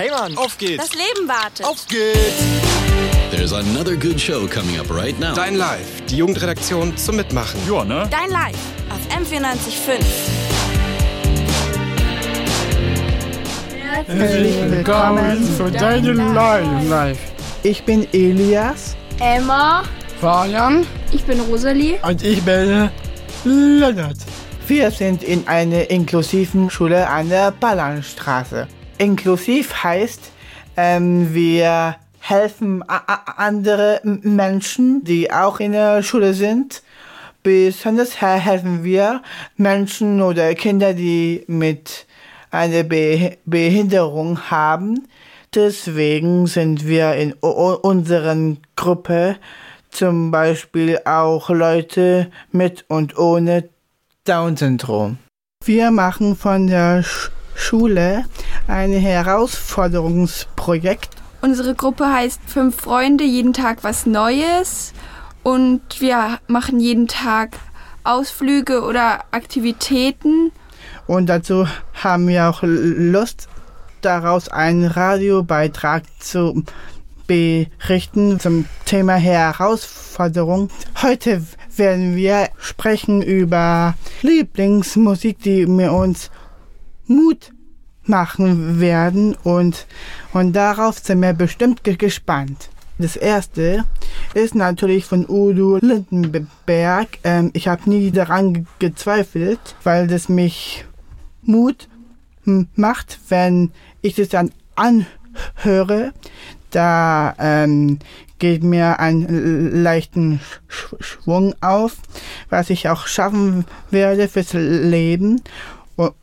[0.00, 0.88] Hey Mann, auf geht's.
[0.88, 1.66] Das Leben wartet.
[1.66, 2.42] Auf geht's.
[3.30, 5.34] There's another good show coming up right now.
[5.34, 7.60] Dein Live, die Jugendredaktion zum Mitmachen.
[7.68, 8.08] Ja, ne?
[8.10, 8.56] Dein Live
[8.88, 10.02] auf M94.5.
[14.06, 16.34] Herzlich willkommen zu deinem
[16.88, 17.18] Live.
[17.62, 18.96] Ich bin Elias.
[19.18, 19.82] Emma.
[20.18, 20.86] Fabian.
[21.12, 22.00] Ich bin Rosalie.
[22.02, 22.88] Und ich bin
[23.44, 24.16] Leonard.
[24.66, 28.66] Wir sind in einer inklusiven Schule an der Ballernstraße.
[29.00, 30.20] Inklusiv heißt,
[30.76, 36.82] ähm, wir helfen andere Menschen, die auch in der Schule sind.
[37.42, 39.22] Besonders helfen wir
[39.56, 42.06] Menschen oder Kinder, die mit
[42.50, 45.08] einer Be Behinderung haben.
[45.54, 49.36] Deswegen sind wir in unseren Gruppe
[49.90, 53.70] zum Beispiel auch Leute mit und ohne
[54.24, 55.16] Down-Syndrom.
[55.64, 58.24] Wir machen von der Sch Schule
[58.66, 61.10] ein Herausforderungsprojekt.
[61.42, 64.94] Unsere Gruppe heißt Fünf Freunde, jeden Tag was Neues.
[65.42, 67.50] Und wir machen jeden Tag
[68.04, 70.52] Ausflüge oder Aktivitäten.
[71.06, 73.48] Und dazu haben wir auch Lust,
[74.00, 76.64] daraus einen Radiobeitrag zu
[77.26, 80.70] berichten zum Thema Herausforderung.
[81.00, 81.42] Heute
[81.76, 86.30] werden wir sprechen über Lieblingsmusik, die mir uns
[87.10, 87.52] Mut
[88.04, 89.86] machen werden und,
[90.32, 92.70] und darauf sind wir bestimmt gespannt.
[92.98, 93.84] Das erste
[94.34, 97.18] ist natürlich von Udo Lindenberg.
[97.24, 100.84] Ähm, ich habe nie daran gezweifelt, weil das mich
[101.42, 101.88] Mut
[102.74, 103.72] macht, wenn
[104.02, 106.12] ich das dann anhöre.
[106.70, 107.98] Da ähm,
[108.38, 111.96] geht mir einen leichten Schwung auf,
[112.48, 115.42] was ich auch schaffen werde fürs Leben.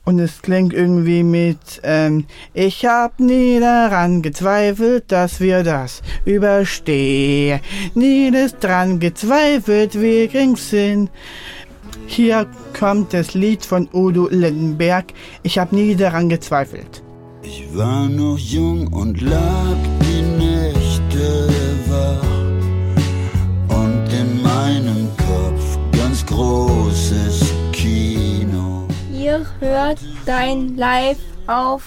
[0.06, 7.59] Und es klingt irgendwie mit, ähm, ich hab nie daran gezweifelt, dass wir das überstehen.
[7.94, 11.09] Nie das dran gezweifelt, wir kriegen's hin.
[12.07, 12.47] Hier
[12.78, 15.13] kommt das Lied von Udo Lindenberg,
[15.44, 17.03] ich hab nie daran gezweifelt.
[17.44, 21.50] Ich war noch jung und lag die Nächte
[21.88, 22.23] wach
[23.78, 27.27] und in meinem Kopf ganz großes Kino.
[29.38, 31.84] Ihr hört dein Live auf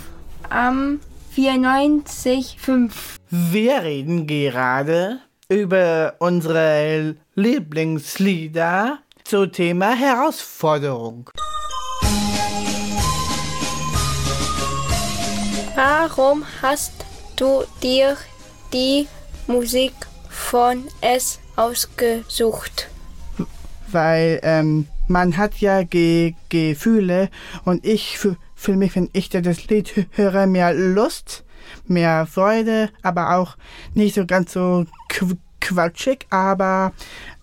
[0.51, 1.01] am
[1.35, 2.93] 94.5.
[3.29, 5.19] Wir reden gerade
[5.49, 11.29] über unsere Lieblingslieder zum Thema Herausforderung.
[15.75, 16.93] Warum hast
[17.35, 18.17] du dir
[18.73, 19.09] die
[19.49, 19.95] Musik
[20.29, 22.89] von S ausgesucht?
[23.91, 27.29] Weil ähm, man hat ja Ge Gefühle
[27.65, 28.19] und ich
[28.55, 31.45] fühle mich, wenn ich das Lied höre, mehr Lust,
[31.87, 33.57] mehr Freude, aber auch
[33.93, 36.93] nicht so ganz so qu quatschig, aber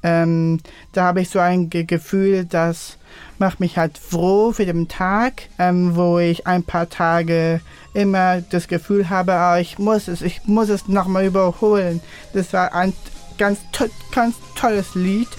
[0.02, 0.60] ähm,
[0.94, 2.98] da habe ich so ein Ge Gefühl, das
[3.38, 7.62] macht mich halt froh für den Tag, ähm, wo ich ein paar Tage
[7.94, 12.00] immer das Gefühl habe, ah, ich muss es, ich muss es nochmal überholen.
[12.34, 12.94] Das war ein
[13.38, 15.30] ganz, to ganz tolles Lied.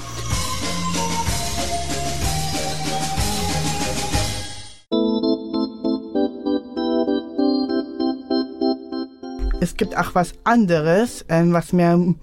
[9.61, 12.15] Es gibt auch was anderes, ähm, was mir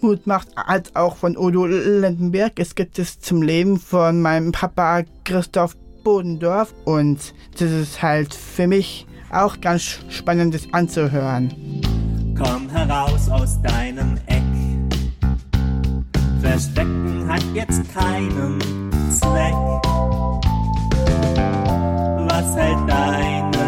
[0.00, 2.54] Mut macht, als auch von Udo Lindenberg.
[2.56, 8.66] Es gibt es zum Leben von meinem Papa Christoph Bodendorf und das ist halt für
[8.66, 11.54] mich auch ganz spannend, das anzuhören.
[12.36, 14.42] Komm heraus aus deinem Eck.
[16.40, 18.58] Verstecken hat jetzt keinen
[19.12, 19.54] Zweck.
[22.28, 23.61] Was hält deine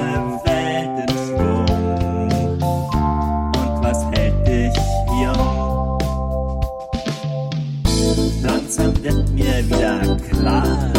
[8.43, 10.93] Langsam wird mir wieder klar,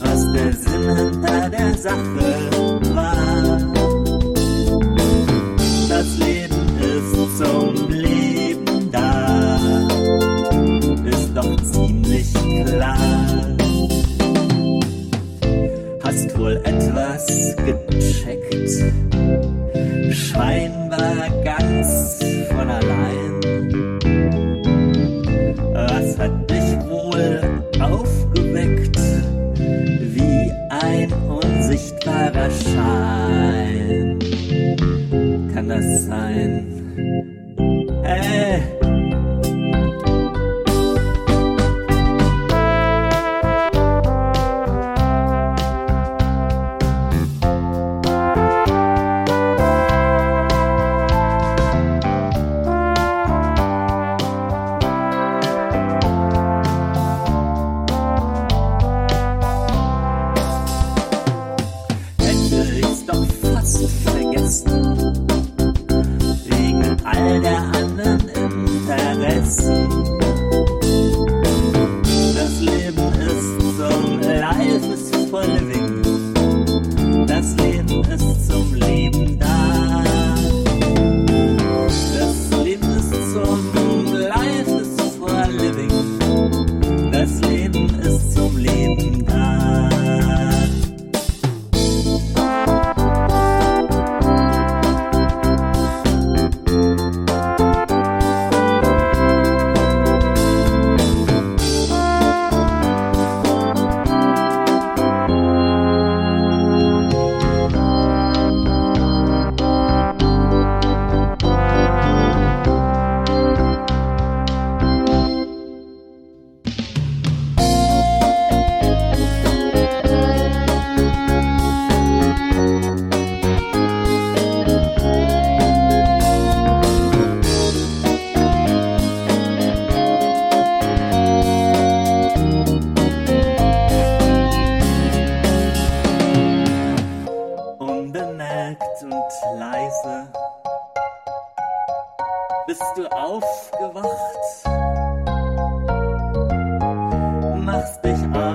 [0.00, 3.58] was der Sinn hinter der Sache war.
[5.88, 9.58] Das Leben ist zum Leben da,
[11.04, 12.32] ist doch ziemlich
[12.66, 13.56] klar.
[16.02, 17.26] Hast wohl etwas
[17.64, 18.70] gecheckt,
[20.10, 22.21] scheinbar ganz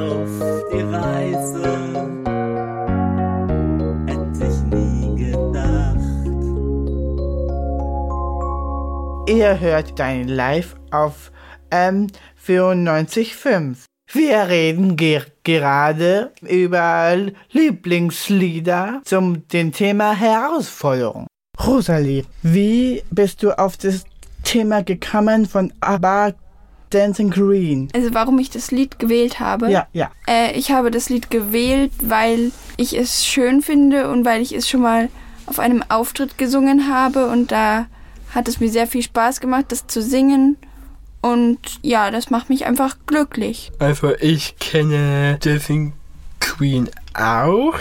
[0.08, 0.30] auf
[0.72, 1.64] die Reise.
[4.08, 5.98] Hätte ich nie gedacht.
[9.30, 11.32] Ihr hört dein Live auf
[11.72, 13.86] M945.
[14.14, 17.18] Wir reden ge gerade über
[17.52, 21.28] Lieblingslieder zum dem Thema Herausforderung.
[21.66, 24.06] Rosalie, wie bist du auf das
[24.44, 26.34] Thema gekommen von ABBA
[26.90, 27.90] Dancing Green?
[27.94, 29.70] Also warum ich das Lied gewählt habe?
[29.72, 30.12] Ja, ja.
[30.28, 34.70] Äh, ich habe das Lied gewählt, weil ich es schön finde und weil ich es
[34.70, 35.10] schon mal
[35.46, 37.88] auf einem Auftritt gesungen habe und da
[38.34, 40.58] hat es mir sehr viel Spaß gemacht, das zu singen.
[41.22, 43.72] Und ja, das macht mich einfach glücklich.
[43.80, 45.94] Also ich kenne Dancing
[46.40, 47.76] Queen auch.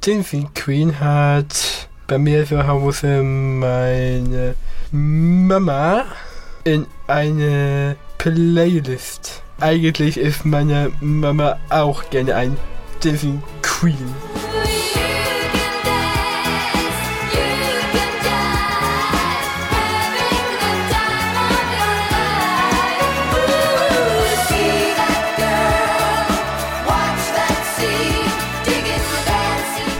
[0.00, 4.54] Dancing Queen hat bei mir zu Hause meine
[4.92, 6.04] Mama
[6.64, 9.42] in eine Playlist.
[9.60, 12.56] Eigentlich ist meine Mama auch gerne ein
[13.02, 14.14] Dancing Queen.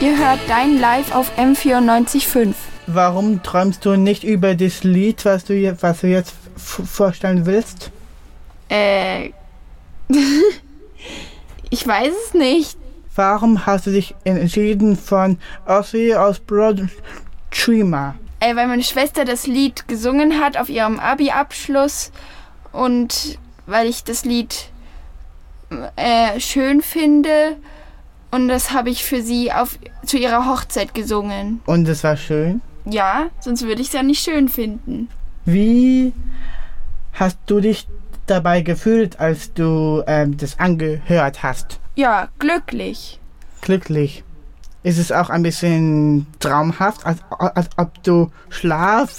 [0.01, 2.55] Ihr hört dein Live auf M94.5.
[2.87, 6.35] Warum träumst du nicht über das Lied, was du, je- was du jetzt
[6.85, 7.91] vorstellen willst?
[8.69, 9.31] Äh.
[11.71, 12.77] ich weiß es nicht.
[13.15, 16.91] Warum hast du dich entschieden von Ozzy Osbourne
[17.51, 18.15] Dreamer?
[18.41, 22.13] Äh, weil meine Schwester das Lied gesungen hat auf ihrem Abi-Abschluss
[22.73, 24.69] und weil ich das Lied
[25.97, 27.57] äh, schön finde
[28.31, 31.61] und das habe ich für sie auf, zu ihrer Hochzeit gesungen.
[31.65, 32.61] Und es war schön.
[32.85, 35.09] Ja, sonst würde ich es ja nicht schön finden.
[35.47, 36.13] Wie
[37.17, 37.89] hast du dich
[38.27, 41.81] dabei gefühlt, als du ähm, das angehört hast?
[41.95, 43.19] Ja, glücklich.
[43.63, 44.23] Glücklich.
[44.83, 49.17] Ist es auch ein bisschen traumhaft, als, als ob du Schlaf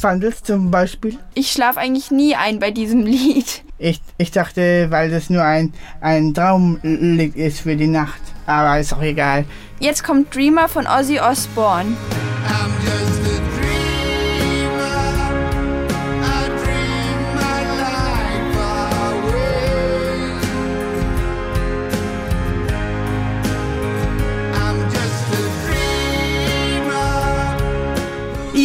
[0.00, 1.18] wandelst zum Beispiel?
[1.34, 3.64] Ich schlafe eigentlich nie ein bei diesem Lied.
[3.78, 8.20] Ich, ich dachte, weil das nur ein, ein Traumlied ist für die Nacht.
[8.46, 9.44] Aber ist auch egal.
[9.80, 11.96] Jetzt kommt Dreamer von Ozzy Osbourne.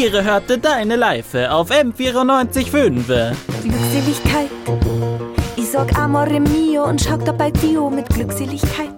[0.03, 3.33] Ihre hörte deine Live auf M94.5.
[3.61, 4.49] Glückseligkeit.
[5.55, 8.89] Ich sag Amore mio und schau dabei Dio mit Glückseligkeit.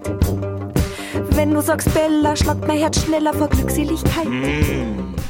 [1.30, 4.26] Wenn du sagst Bella, schlagt mein Herz schneller vor Glückseligkeit.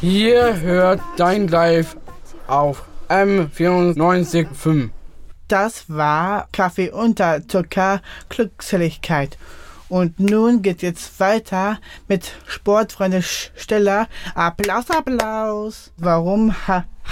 [0.01, 1.95] Ihr hört dein Live
[2.47, 4.89] auf M94.5.
[5.47, 9.37] Das war Kaffee unter Zucker Glückseligkeit.
[9.89, 11.79] Und nun geht jetzt weiter
[12.09, 14.09] mit Sportfreunde Steller.
[14.35, 15.93] Applaus, Applaus.
[15.97, 16.55] Warum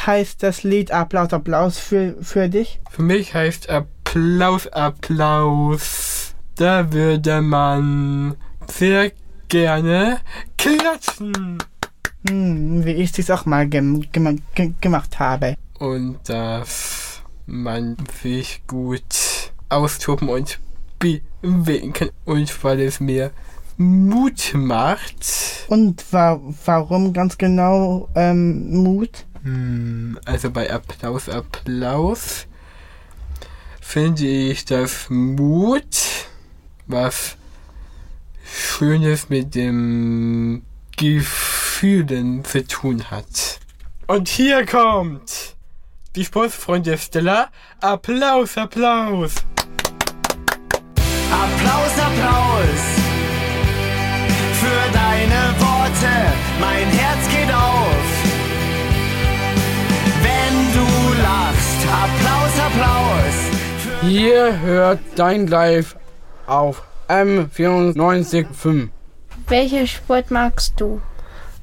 [0.07, 2.81] heißt das Lied Applaus, Applaus für, für dich?
[2.90, 6.35] Für mich heißt Applaus, Applaus.
[6.57, 8.37] Da würde man
[8.69, 9.12] sehr
[9.49, 10.21] gerne
[10.57, 11.59] klatschen.
[12.28, 15.54] Hm, wie ich dies auch mal gem gem ge gemacht habe.
[15.78, 20.59] Und dass man sich gut austoben und
[20.99, 21.34] bewegen
[21.92, 22.10] kann.
[22.24, 23.30] Und weil es mir
[23.76, 25.66] Mut macht.
[25.68, 29.24] Und wa warum ganz genau ähm, Mut?
[29.42, 32.46] Hm, also bei Applaus, Applaus
[33.80, 35.84] finde ich, dass Mut
[36.86, 37.36] was
[38.44, 40.62] Schönes mit dem
[40.96, 43.58] Gefühlen zu tun hat.
[44.06, 45.56] Und hier kommt
[46.14, 47.48] die Sportsfreunde Stella.
[47.80, 49.34] Applaus, Applaus.
[51.98, 52.82] Applaus, Applaus
[54.60, 56.14] für deine Worte.
[56.60, 58.06] Mein Herz geht auf.
[60.22, 60.88] Wenn du
[61.22, 64.10] lachst, Applaus, Applaus.
[64.10, 65.96] Ihr hört dein Live
[66.46, 68.88] auf M94.5.
[69.48, 71.00] Welcher Sport magst du?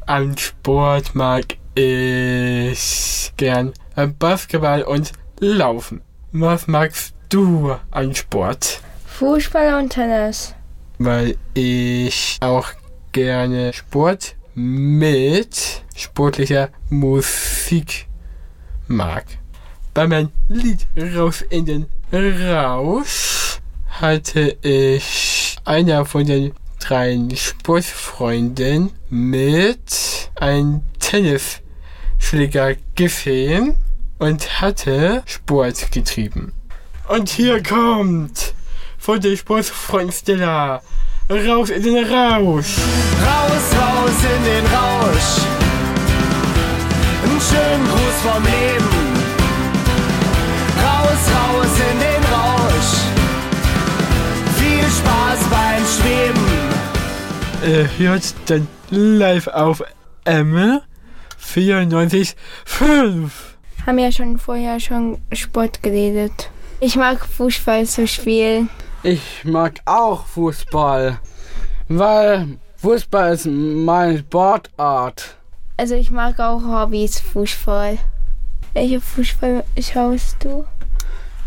[0.06, 3.74] An Sport mag ich gern
[4.20, 6.02] Basketball und Laufen.
[6.32, 8.82] Was magst du an Sport?
[9.22, 10.56] Fußball und Tennis.
[10.98, 12.70] Weil ich auch
[13.12, 18.08] gerne Sport mit sportlicher Musik
[18.88, 19.26] mag.
[19.94, 23.60] Bei meinem Lied Raus in den Rausch
[23.90, 33.76] hatte ich einer von den drei Sportfreunden mit einem Tennisschläger gesehen
[34.18, 36.54] und hatte Sport getrieben.
[37.08, 38.56] Und hier kommt
[39.02, 40.82] von der Sportfreund Stella
[41.28, 42.78] raus in den Rausch.
[43.20, 45.42] Raus, raus in den Rausch.
[47.24, 48.90] Einen schönen Gruß vom Leben.
[50.78, 52.94] Raus, raus in den Rausch.
[54.60, 56.46] Viel Spaß beim Schweben.
[57.66, 59.82] Ihr hört dann live auf
[60.26, 60.80] M
[61.44, 63.32] 94.5.
[63.88, 66.52] Haben ja schon vorher schon Sport geredet.
[66.80, 68.70] Ich mag Fußball zu spielen.
[69.04, 71.20] Ich mag auch Fußball,
[71.88, 75.38] weil Fußball ist meine Sportart.
[75.78, 77.98] Also ich mag auch Hobbys Fußball.
[78.74, 80.66] Welche Fußball schaust du?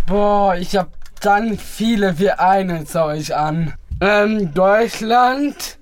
[0.08, 0.88] Boah, ich hab
[1.20, 3.74] dann viele Vereine, schau ich an.
[4.00, 5.78] Ähm, Deutschland,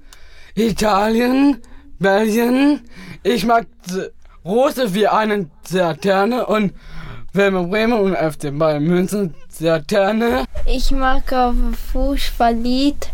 [0.54, 1.62] Italien,
[1.98, 2.82] Belgien.
[3.22, 3.66] Ich mag
[4.44, 6.74] große Vereine sehr gerne und
[7.34, 10.44] Werder Bremen und FC Bayern München sehr gerne.
[10.66, 11.54] Ich mag auch
[11.92, 13.08] Fußballlied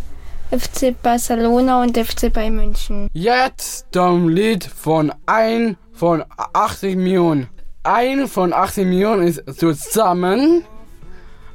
[0.51, 3.09] FC Barcelona und FC Bayern München.
[3.13, 7.49] Jetzt das Lied von ein von 80 Millionen.
[7.85, 10.65] Ein von 80 Millionen ist zusammen.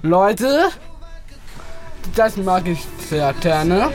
[0.01, 0.69] Leute,
[2.15, 2.79] das mag ich
[3.09, 3.89] sehr gerne.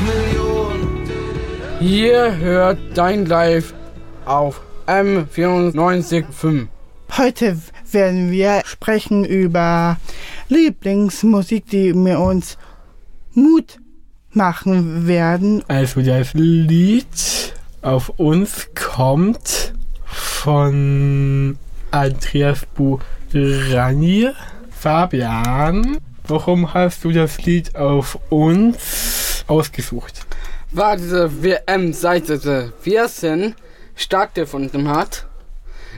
[0.00, 1.08] Millionen.
[1.80, 3.72] Ihr hört dein Live
[4.24, 6.68] auf M94.5.
[7.16, 7.58] Heute
[7.90, 9.96] werden wir sprechen über
[10.48, 12.58] Lieblingsmusik, die mir uns
[13.32, 13.78] Mut
[14.30, 15.62] machen werden.
[15.68, 19.72] Also das Lied auf uns kommt
[20.04, 21.58] von
[21.90, 24.28] Andreas Burani.
[24.70, 29.17] Fabian, warum hast du das Lied auf uns
[29.48, 30.26] ausgesucht?
[30.72, 33.54] War diese WM-Seite 14
[33.96, 35.26] stattgefunden hat,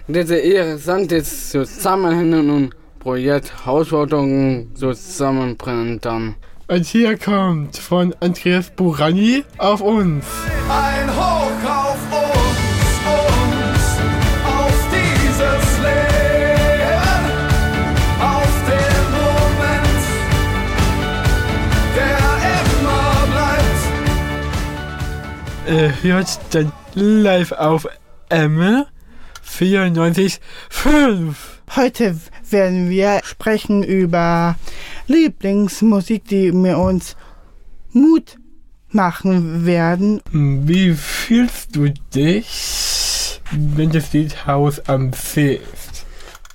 [0.09, 6.37] diese interessante Zusammenhänge und Projekt Herausforderungen zusammenbringen dann.
[6.69, 10.25] Und hier kommt von Andreas Burani auf uns.
[10.69, 11.40] Ein Hoch
[25.71, 27.87] Ihr hört dann live auf
[28.29, 28.85] M
[29.47, 30.41] 94.5.
[31.77, 32.19] Heute
[32.51, 34.57] werden wir sprechen über
[35.07, 37.15] Lieblingsmusik, die mir uns
[37.93, 38.37] Mut
[38.89, 40.21] machen werden.
[40.33, 46.05] Wie fühlst du dich, wenn das Lied Haus am See ist?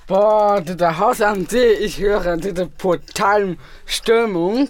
[0.08, 4.68] Boah, der Haus am See, ich höre diese brutalen Stimmung.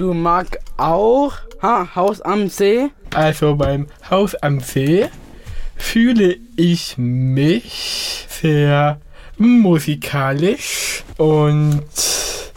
[0.00, 2.88] Du magst auch ha, Haus am See?
[3.14, 5.10] Also beim Haus am See
[5.76, 8.98] fühle ich mich sehr
[9.36, 11.82] musikalisch und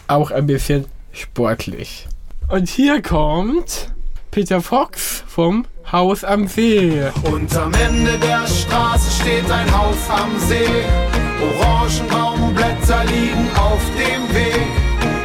[0.07, 2.07] auch ein bisschen sportlich.
[2.47, 3.91] Und hier kommt
[4.31, 7.11] Peter Fox vom Haus am See.
[7.23, 10.85] Und am Ende der Straße steht ein Haus am See.
[11.59, 14.65] Orangenbaumblätter liegen auf dem Weg.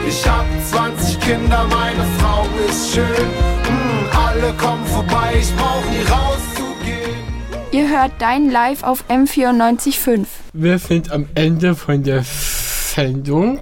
[0.09, 3.05] Ich hab 20 Kinder, meine Frau ist schön.
[3.05, 7.19] Mm, alle kommen vorbei, ich brauch nie rauszugehen.
[7.71, 10.25] Ihr hört dein Live auf M94.5.
[10.55, 13.61] Wir sind am Ende von der Sendung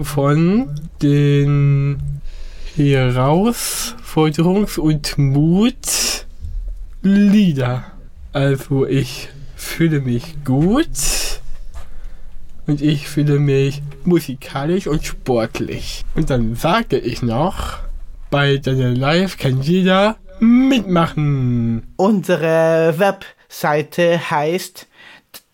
[0.00, 1.98] von den
[2.78, 5.84] Herausforderungs- und Mut-Lieder.
[8.32, 10.88] Also ich fühle mich gut
[12.66, 16.04] und ich fühle mich musikalisch und sportlich.
[16.14, 17.78] Und dann sage ich noch,
[18.30, 21.92] bei deiner Live kann jeder mitmachen.
[21.96, 24.86] Unsere Webseite heißt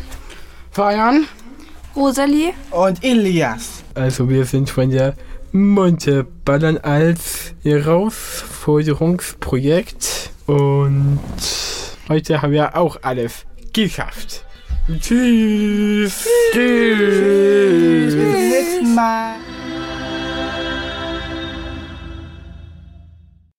[0.73, 1.27] Feiern,
[1.95, 3.80] Rosalie und Elias.
[3.95, 5.15] Also wir sind von der
[5.53, 11.19] Monte Ballern als Herausforderungsprojekt und
[12.09, 14.45] heute haben wir auch alles geschafft.
[15.01, 16.25] Tschüss.
[16.53, 16.55] Tschüss.
[16.55, 18.15] Tschüss.
[18.15, 19.35] Bis zum nächsten Mal.